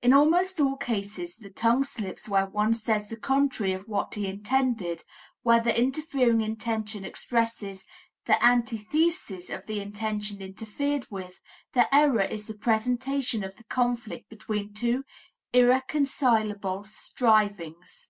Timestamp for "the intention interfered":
9.66-11.10